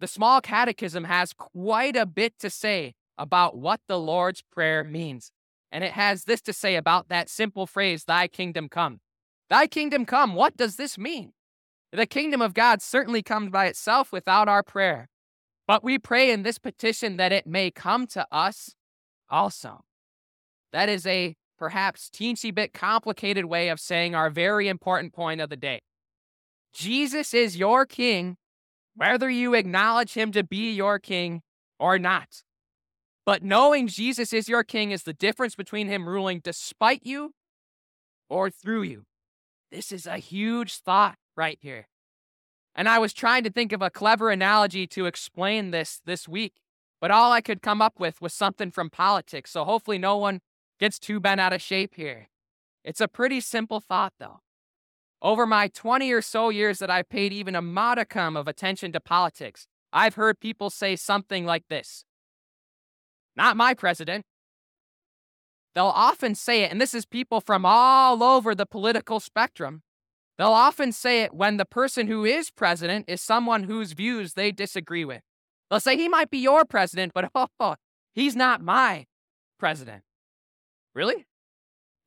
The 0.00 0.08
small 0.08 0.40
catechism 0.40 1.04
has 1.04 1.32
quite 1.32 1.94
a 1.94 2.04
bit 2.04 2.36
to 2.40 2.50
say 2.50 2.94
about 3.16 3.56
what 3.56 3.78
the 3.86 3.96
Lord's 3.96 4.42
Prayer 4.42 4.82
means. 4.82 5.30
And 5.76 5.84
it 5.84 5.92
has 5.92 6.24
this 6.24 6.40
to 6.40 6.54
say 6.54 6.74
about 6.74 7.10
that 7.10 7.28
simple 7.28 7.66
phrase, 7.66 8.04
Thy 8.04 8.28
kingdom 8.28 8.70
come. 8.70 9.00
Thy 9.50 9.66
kingdom 9.66 10.06
come, 10.06 10.34
what 10.34 10.56
does 10.56 10.76
this 10.76 10.96
mean? 10.96 11.34
The 11.92 12.06
kingdom 12.06 12.40
of 12.40 12.54
God 12.54 12.80
certainly 12.80 13.22
comes 13.22 13.50
by 13.50 13.66
itself 13.66 14.10
without 14.10 14.48
our 14.48 14.62
prayer. 14.62 15.10
But 15.66 15.84
we 15.84 15.98
pray 15.98 16.30
in 16.30 16.44
this 16.44 16.56
petition 16.56 17.18
that 17.18 17.30
it 17.30 17.46
may 17.46 17.70
come 17.70 18.06
to 18.06 18.26
us 18.32 18.74
also. 19.28 19.84
That 20.72 20.88
is 20.88 21.06
a 21.06 21.36
perhaps 21.58 22.08
teensy 22.08 22.54
bit 22.54 22.72
complicated 22.72 23.44
way 23.44 23.68
of 23.68 23.78
saying 23.78 24.14
our 24.14 24.30
very 24.30 24.68
important 24.68 25.12
point 25.12 25.42
of 25.42 25.50
the 25.50 25.58
day. 25.58 25.82
Jesus 26.72 27.34
is 27.34 27.58
your 27.58 27.84
king, 27.84 28.38
whether 28.94 29.28
you 29.28 29.52
acknowledge 29.52 30.14
him 30.14 30.32
to 30.32 30.42
be 30.42 30.72
your 30.72 30.98
king 30.98 31.42
or 31.78 31.98
not. 31.98 32.44
But 33.26 33.42
knowing 33.42 33.88
Jesus 33.88 34.32
is 34.32 34.48
your 34.48 34.62
king 34.62 34.92
is 34.92 35.02
the 35.02 35.12
difference 35.12 35.56
between 35.56 35.88
him 35.88 36.08
ruling 36.08 36.38
despite 36.38 37.04
you 37.04 37.34
or 38.30 38.50
through 38.50 38.82
you. 38.82 39.04
This 39.72 39.90
is 39.90 40.06
a 40.06 40.18
huge 40.18 40.76
thought 40.76 41.16
right 41.36 41.58
here. 41.60 41.88
And 42.72 42.88
I 42.88 43.00
was 43.00 43.12
trying 43.12 43.42
to 43.42 43.50
think 43.50 43.72
of 43.72 43.82
a 43.82 43.90
clever 43.90 44.30
analogy 44.30 44.86
to 44.88 45.06
explain 45.06 45.72
this 45.72 46.00
this 46.04 46.28
week, 46.28 46.60
but 47.00 47.10
all 47.10 47.32
I 47.32 47.40
could 47.40 47.62
come 47.62 47.82
up 47.82 47.98
with 47.98 48.22
was 48.22 48.32
something 48.32 48.70
from 48.70 48.90
politics. 48.90 49.50
So 49.50 49.64
hopefully 49.64 49.98
no 49.98 50.16
one 50.16 50.40
gets 50.78 50.98
too 50.98 51.18
bent 51.18 51.40
out 51.40 51.52
of 51.52 51.60
shape 51.60 51.96
here. 51.96 52.28
It's 52.84 53.00
a 53.00 53.08
pretty 53.08 53.40
simple 53.40 53.80
thought, 53.80 54.12
though. 54.20 54.40
Over 55.20 55.46
my 55.46 55.66
20 55.66 56.12
or 56.12 56.22
so 56.22 56.50
years 56.50 56.78
that 56.78 56.90
I've 56.90 57.08
paid 57.08 57.32
even 57.32 57.56
a 57.56 57.62
modicum 57.62 58.36
of 58.36 58.46
attention 58.46 58.92
to 58.92 59.00
politics, 59.00 59.66
I've 59.92 60.14
heard 60.14 60.38
people 60.38 60.70
say 60.70 60.94
something 60.94 61.44
like 61.44 61.64
this 61.68 62.05
not 63.36 63.56
my 63.56 63.74
president. 63.74 64.24
They'll 65.74 65.84
often 65.86 66.34
say 66.34 66.62
it, 66.62 66.72
and 66.72 66.80
this 66.80 66.94
is 66.94 67.04
people 67.04 67.40
from 67.40 67.66
all 67.66 68.22
over 68.22 68.54
the 68.54 68.64
political 68.64 69.20
spectrum. 69.20 69.82
They'll 70.38 70.48
often 70.48 70.90
say 70.90 71.22
it 71.22 71.34
when 71.34 71.58
the 71.58 71.66
person 71.66 72.06
who 72.06 72.24
is 72.24 72.50
president 72.50 73.04
is 73.08 73.20
someone 73.20 73.64
whose 73.64 73.92
views 73.92 74.34
they 74.34 74.52
disagree 74.52 75.04
with. 75.04 75.20
They'll 75.68 75.80
say, 75.80 75.96
he 75.96 76.08
might 76.08 76.30
be 76.30 76.38
your 76.38 76.64
president, 76.64 77.12
but 77.14 77.30
oh, 77.60 77.74
he's 78.14 78.34
not 78.34 78.62
my 78.62 79.06
president. 79.58 80.02
Really? 80.94 81.26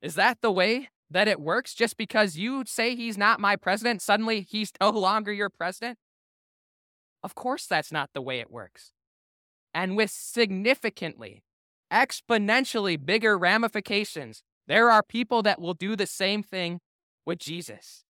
Is 0.02 0.14
that 0.16 0.38
the 0.40 0.50
way 0.50 0.88
that 1.08 1.28
it 1.28 1.40
works? 1.40 1.74
Just 1.74 1.96
because 1.96 2.36
you 2.36 2.64
say 2.66 2.96
he's 2.96 3.18
not 3.18 3.38
my 3.38 3.54
president, 3.54 4.02
suddenly 4.02 4.40
he's 4.40 4.72
no 4.80 4.90
longer 4.90 5.32
your 5.32 5.50
president? 5.50 5.96
Of 7.22 7.34
course, 7.34 7.66
that's 7.66 7.92
not 7.92 8.10
the 8.14 8.22
way 8.22 8.40
it 8.40 8.50
works 8.50 8.92
and 9.74 9.96
with 9.96 10.10
significantly, 10.10 11.42
exponentially 11.92 13.04
bigger 13.04 13.38
ramifications. 13.38 14.42
There 14.66 14.90
are 14.90 15.02
people 15.02 15.42
that 15.42 15.60
will 15.60 15.74
do 15.74 15.96
the 15.96 16.06
same 16.06 16.42
thing 16.42 16.80
with 17.26 17.38
Jesus. 17.38 18.04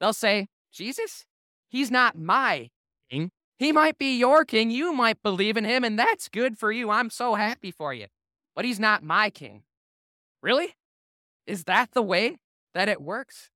They'll 0.00 0.12
say, 0.12 0.48
Jesus, 0.72 1.26
he's 1.68 1.90
not 1.90 2.18
my 2.18 2.70
king. 3.10 3.30
He 3.58 3.72
might 3.72 3.96
be 3.96 4.18
your 4.18 4.44
king. 4.44 4.70
You 4.70 4.92
might 4.92 5.22
believe 5.22 5.56
in 5.56 5.64
him, 5.64 5.84
and 5.84 5.98
that's 5.98 6.28
good 6.28 6.58
for 6.58 6.70
you. 6.70 6.90
I'm 6.90 7.10
so 7.10 7.34
happy 7.34 7.70
for 7.70 7.94
you. 7.94 8.06
But 8.54 8.64
he's 8.64 8.80
not 8.80 9.02
my 9.02 9.30
king. 9.30 9.62
Really? 10.42 10.74
Is 11.46 11.64
that 11.64 11.92
the 11.92 12.02
way 12.02 12.36
that 12.74 12.88
it 12.88 13.00
works? 13.00 13.50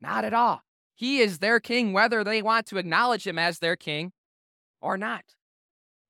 Not 0.00 0.24
at 0.24 0.34
all. 0.34 0.62
He 0.94 1.18
is 1.18 1.38
their 1.38 1.60
king, 1.60 1.92
whether 1.92 2.24
they 2.24 2.42
want 2.42 2.66
to 2.66 2.78
acknowledge 2.78 3.26
him 3.26 3.38
as 3.38 3.58
their 3.58 3.76
king 3.76 4.12
or 4.80 4.96
not. 4.96 5.22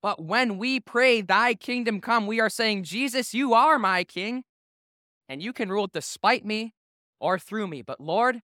But 0.02 0.23
when 0.23 0.59
we 0.59 0.80
pray, 0.80 1.21
Thy 1.21 1.54
kingdom 1.54 2.00
come, 2.00 2.26
we 2.26 2.40
are 2.40 2.50
saying, 2.50 2.82
Jesus, 2.82 3.32
you 3.32 3.54
are 3.54 3.78
my 3.78 4.02
king, 4.02 4.42
and 5.28 5.40
you 5.40 5.52
can 5.52 5.71
rule 5.71 5.87
despite 5.87 6.44
me 6.44 6.75
or 7.21 7.38
through 7.38 7.68
me. 7.68 7.82
But 7.82 8.00
Lord, 8.00 8.40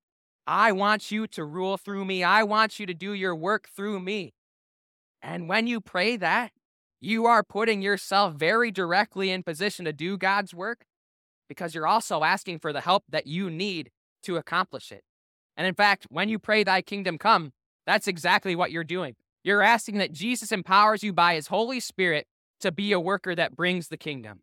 I 0.46 0.70
want 0.72 1.10
you 1.10 1.26
to 1.26 1.44
rule 1.44 1.76
through 1.76 2.04
me. 2.04 2.22
I 2.22 2.44
want 2.44 2.78
you 2.78 2.86
to 2.86 2.94
do 2.94 3.12
your 3.12 3.34
work 3.34 3.68
through 3.68 4.00
me. 4.00 4.34
And 5.20 5.48
when 5.48 5.66
you 5.66 5.80
pray 5.80 6.16
that, 6.16 6.52
you 7.00 7.26
are 7.26 7.42
putting 7.42 7.82
yourself 7.82 8.34
very 8.34 8.70
directly 8.70 9.30
in 9.30 9.42
position 9.42 9.84
to 9.84 9.92
do 9.92 10.16
God's 10.16 10.54
work 10.54 10.84
because 11.48 11.74
you're 11.74 11.86
also 11.86 12.22
asking 12.22 12.60
for 12.60 12.72
the 12.72 12.80
help 12.80 13.04
that 13.08 13.26
you 13.26 13.50
need 13.50 13.90
to 14.22 14.36
accomplish 14.36 14.92
it. 14.92 15.02
And 15.56 15.66
in 15.66 15.74
fact, 15.74 16.06
when 16.08 16.28
you 16.28 16.38
pray, 16.38 16.62
Thy 16.62 16.82
kingdom 16.82 17.18
come, 17.18 17.52
that's 17.84 18.06
exactly 18.06 18.54
what 18.54 18.70
you're 18.70 18.84
doing. 18.84 19.16
You're 19.45 19.62
asking 19.62 19.99
that 19.99 20.12
Jesus 20.12 20.52
empowers 20.52 21.02
you 21.02 21.12
by 21.12 21.35
his 21.35 21.49
Holy 21.49 21.80
Spirit 21.80 22.26
to 22.61 22.73
be 22.73 22.92
a 22.92 23.00
worker 23.00 23.35
that 23.35 23.57
brings 23.57 23.88
the 23.88 23.97
kingdom. 23.97 24.40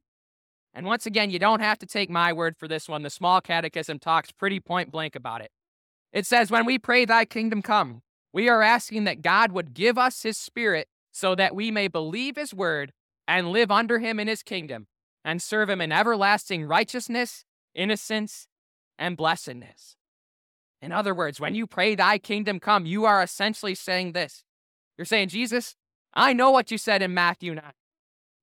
And 0.73 0.85
once 0.85 1.05
again, 1.05 1.29
you 1.29 1.39
don't 1.39 1.61
have 1.61 1.79
to 1.79 1.85
take 1.85 2.09
my 2.09 2.33
word 2.33 2.55
for 2.57 2.67
this 2.67 2.89
one. 2.89 3.03
The 3.03 3.09
small 3.09 3.41
catechism 3.41 3.99
talks 3.99 4.31
pretty 4.31 4.59
point 4.59 4.91
blank 4.91 5.15
about 5.15 5.41
it. 5.41 5.51
It 6.11 6.25
says, 6.25 6.49
When 6.49 6.65
we 6.65 6.79
pray, 6.79 7.05
Thy 7.05 7.25
kingdom 7.25 7.61
come, 7.61 8.01
we 8.33 8.49
are 8.49 8.61
asking 8.61 9.03
that 9.03 9.21
God 9.21 9.51
would 9.51 9.73
give 9.73 9.97
us 9.97 10.23
His 10.23 10.37
Spirit 10.37 10.87
so 11.11 11.35
that 11.35 11.55
we 11.55 11.71
may 11.71 11.87
believe 11.87 12.35
His 12.35 12.53
word 12.53 12.93
and 13.27 13.51
live 13.51 13.71
under 13.71 13.99
Him 13.99 14.19
in 14.19 14.27
His 14.27 14.43
kingdom 14.43 14.87
and 15.23 15.41
serve 15.41 15.69
Him 15.69 15.81
in 15.81 15.91
everlasting 15.91 16.65
righteousness, 16.65 17.43
innocence, 17.73 18.47
and 18.97 19.17
blessedness. 19.17 19.97
In 20.81 20.91
other 20.91 21.13
words, 21.13 21.39
when 21.39 21.55
you 21.55 21.67
pray, 21.67 21.95
Thy 21.95 22.17
kingdom 22.17 22.59
come, 22.61 22.85
you 22.85 23.03
are 23.03 23.21
essentially 23.21 23.75
saying 23.75 24.13
this 24.13 24.44
you're 24.97 25.05
saying, 25.05 25.29
Jesus, 25.29 25.75
I 26.13 26.33
know 26.33 26.51
what 26.51 26.71
you 26.71 26.77
said 26.77 27.01
in 27.01 27.13
Matthew 27.13 27.53
9. 27.55 27.63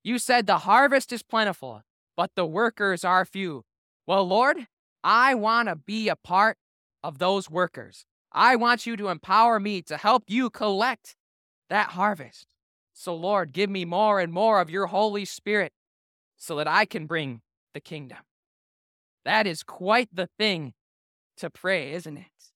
You 0.04 0.18
said 0.18 0.46
the 0.46 0.58
harvest 0.58 1.12
is 1.12 1.22
plentiful, 1.22 1.82
but 2.16 2.32
the 2.34 2.46
workers 2.46 3.04
are 3.04 3.24
few. 3.24 3.64
Well, 4.06 4.26
Lord, 4.26 4.66
I 5.02 5.34
want 5.34 5.68
to 5.68 5.76
be 5.76 6.08
a 6.08 6.16
part 6.16 6.58
of 7.02 7.18
those 7.18 7.48
workers. 7.48 8.04
I 8.32 8.56
want 8.56 8.86
you 8.86 8.96
to 8.96 9.08
empower 9.08 9.60
me 9.60 9.82
to 9.82 9.96
help 9.96 10.24
you 10.26 10.50
collect 10.50 11.16
that 11.70 11.90
harvest. 11.90 12.46
So, 12.92 13.14
Lord, 13.14 13.52
give 13.52 13.70
me 13.70 13.84
more 13.84 14.20
and 14.20 14.32
more 14.32 14.60
of 14.60 14.70
your 14.70 14.86
Holy 14.86 15.24
Spirit 15.24 15.72
so 16.36 16.56
that 16.56 16.68
I 16.68 16.84
can 16.84 17.06
bring 17.06 17.40
the 17.74 17.80
kingdom. 17.80 18.18
That 19.24 19.46
is 19.46 19.62
quite 19.62 20.08
the 20.12 20.28
thing 20.38 20.74
to 21.38 21.48
pray, 21.48 21.92
isn't 21.92 22.16
it? 22.16 22.51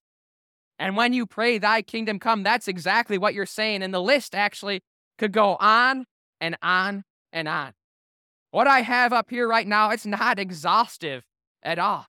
And 0.78 0.96
when 0.96 1.12
you 1.12 1.26
pray, 1.26 1.58
Thy 1.58 1.82
kingdom 1.82 2.18
come, 2.18 2.42
that's 2.42 2.68
exactly 2.68 3.18
what 3.18 3.34
you're 3.34 3.46
saying. 3.46 3.82
And 3.82 3.92
the 3.94 4.02
list 4.02 4.34
actually 4.34 4.82
could 5.18 5.32
go 5.32 5.56
on 5.58 6.06
and 6.40 6.56
on 6.62 7.04
and 7.32 7.48
on. 7.48 7.72
What 8.50 8.66
I 8.66 8.82
have 8.82 9.12
up 9.12 9.30
here 9.30 9.48
right 9.48 9.66
now, 9.66 9.90
it's 9.90 10.06
not 10.06 10.38
exhaustive 10.38 11.24
at 11.62 11.78
all. 11.78 12.06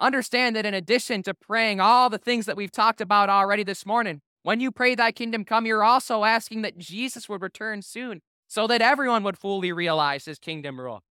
Understand 0.00 0.54
that 0.56 0.66
in 0.66 0.74
addition 0.74 1.22
to 1.24 1.34
praying 1.34 1.80
all 1.80 2.08
the 2.08 2.18
things 2.18 2.46
that 2.46 2.56
we've 2.56 2.70
talked 2.70 3.00
about 3.00 3.28
already 3.28 3.64
this 3.64 3.84
morning, 3.84 4.20
when 4.42 4.60
you 4.60 4.70
pray 4.70 4.94
thy 4.94 5.12
kingdom 5.12 5.44
come, 5.44 5.66
you're 5.66 5.82
also 5.82 6.24
asking 6.24 6.62
that 6.62 6.78
Jesus 6.78 7.28
would 7.28 7.42
return 7.42 7.82
soon 7.82 8.20
so 8.46 8.66
that 8.66 8.80
everyone 8.80 9.24
would 9.24 9.36
fully 9.36 9.72
realize 9.72 10.24
his 10.24 10.38
kingdom 10.38 10.80
rule. 10.80 11.02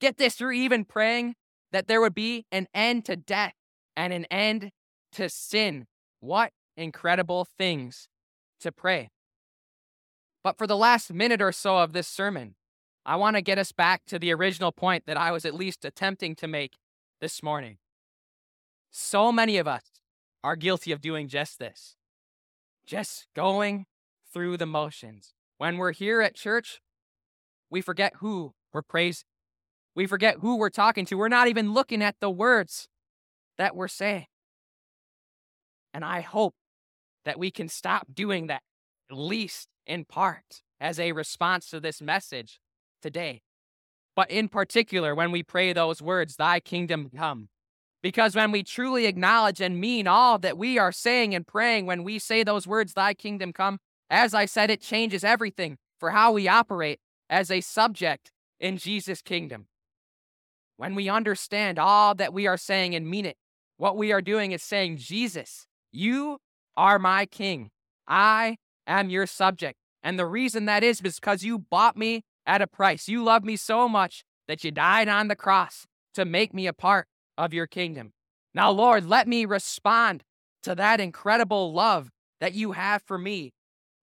Get 0.00 0.16
this, 0.16 0.40
you're 0.40 0.52
even 0.52 0.84
praying 0.84 1.34
that 1.72 1.86
there 1.86 2.00
would 2.00 2.14
be 2.14 2.46
an 2.50 2.66
end 2.74 3.04
to 3.04 3.16
death 3.16 3.54
and 3.96 4.12
an 4.12 4.24
end 4.26 4.70
to 5.12 5.28
sin. 5.28 5.86
What 6.20 6.52
incredible 6.76 7.46
things 7.58 8.08
to 8.60 8.70
pray. 8.70 9.10
But 10.42 10.56
for 10.56 10.66
the 10.66 10.76
last 10.76 11.12
minute 11.12 11.42
or 11.42 11.52
so 11.52 11.78
of 11.78 11.92
this 11.92 12.08
sermon, 12.08 12.54
I 13.04 13.16
want 13.16 13.36
to 13.36 13.42
get 13.42 13.58
us 13.58 13.72
back 13.72 14.04
to 14.06 14.18
the 14.18 14.32
original 14.32 14.72
point 14.72 15.04
that 15.06 15.16
I 15.16 15.32
was 15.32 15.44
at 15.44 15.54
least 15.54 15.84
attempting 15.84 16.34
to 16.36 16.46
make 16.46 16.76
this 17.20 17.42
morning. 17.42 17.78
So 18.90 19.32
many 19.32 19.58
of 19.58 19.66
us 19.66 19.84
are 20.42 20.56
guilty 20.56 20.92
of 20.92 21.00
doing 21.00 21.28
just 21.28 21.58
this 21.58 21.96
just 22.90 23.28
going 23.36 23.86
through 24.32 24.56
the 24.56 24.66
motions. 24.66 25.32
When 25.58 25.76
we're 25.76 25.92
here 25.92 26.20
at 26.20 26.34
church, 26.34 26.80
we 27.70 27.80
forget 27.80 28.14
who 28.16 28.52
we're 28.72 28.82
praising. 28.82 29.26
We 29.94 30.06
forget 30.06 30.38
who 30.40 30.56
we're 30.56 30.70
talking 30.70 31.04
to. 31.06 31.16
We're 31.16 31.28
not 31.28 31.46
even 31.46 31.72
looking 31.72 32.02
at 32.02 32.16
the 32.20 32.30
words 32.30 32.88
that 33.58 33.76
we're 33.76 33.86
saying. 33.86 34.26
And 35.92 36.04
I 36.04 36.20
hope 36.20 36.54
that 37.24 37.38
we 37.38 37.50
can 37.50 37.68
stop 37.68 38.06
doing 38.12 38.46
that, 38.46 38.62
at 39.10 39.16
least 39.16 39.68
in 39.86 40.04
part, 40.04 40.62
as 40.80 40.98
a 40.98 41.12
response 41.12 41.68
to 41.70 41.80
this 41.80 42.00
message 42.00 42.60
today. 43.02 43.42
But 44.16 44.30
in 44.30 44.48
particular, 44.48 45.14
when 45.14 45.30
we 45.30 45.42
pray 45.42 45.72
those 45.72 46.02
words, 46.02 46.36
Thy 46.36 46.60
kingdom 46.60 47.10
come, 47.14 47.48
because 48.02 48.34
when 48.34 48.50
we 48.50 48.62
truly 48.62 49.06
acknowledge 49.06 49.60
and 49.60 49.80
mean 49.80 50.06
all 50.06 50.38
that 50.38 50.56
we 50.56 50.78
are 50.78 50.92
saying 50.92 51.34
and 51.34 51.46
praying, 51.46 51.86
when 51.86 52.02
we 52.02 52.18
say 52.18 52.42
those 52.42 52.66
words, 52.66 52.94
Thy 52.94 53.14
kingdom 53.14 53.52
come, 53.52 53.78
as 54.08 54.34
I 54.34 54.46
said, 54.46 54.70
it 54.70 54.80
changes 54.80 55.22
everything 55.22 55.78
for 55.98 56.10
how 56.10 56.32
we 56.32 56.48
operate 56.48 56.98
as 57.28 57.50
a 57.50 57.60
subject 57.60 58.32
in 58.58 58.76
Jesus' 58.76 59.22
kingdom. 59.22 59.66
When 60.76 60.94
we 60.94 61.08
understand 61.08 61.78
all 61.78 62.14
that 62.14 62.32
we 62.32 62.46
are 62.46 62.56
saying 62.56 62.94
and 62.94 63.08
mean 63.08 63.26
it, 63.26 63.36
what 63.76 63.96
we 63.96 64.12
are 64.12 64.22
doing 64.22 64.52
is 64.52 64.62
saying, 64.62 64.96
Jesus, 64.96 65.66
you 65.92 66.38
are 66.76 66.98
my 66.98 67.26
king. 67.26 67.70
I 68.06 68.56
am 68.86 69.10
your 69.10 69.26
subject. 69.26 69.78
And 70.02 70.18
the 70.18 70.26
reason 70.26 70.64
that 70.66 70.82
is 70.82 71.00
is 71.00 71.20
because 71.20 71.44
you 71.44 71.58
bought 71.58 71.96
me 71.96 72.22
at 72.46 72.62
a 72.62 72.66
price. 72.66 73.08
You 73.08 73.22
love 73.22 73.44
me 73.44 73.56
so 73.56 73.88
much 73.88 74.24
that 74.48 74.64
you 74.64 74.70
died 74.70 75.08
on 75.08 75.28
the 75.28 75.36
cross 75.36 75.86
to 76.14 76.24
make 76.24 76.54
me 76.54 76.66
a 76.66 76.72
part 76.72 77.06
of 77.36 77.54
your 77.54 77.66
kingdom. 77.66 78.12
Now, 78.54 78.70
Lord, 78.70 79.06
let 79.06 79.28
me 79.28 79.44
respond 79.44 80.24
to 80.62 80.74
that 80.74 81.00
incredible 81.00 81.72
love 81.72 82.10
that 82.40 82.54
you 82.54 82.72
have 82.72 83.02
for 83.02 83.18
me 83.18 83.52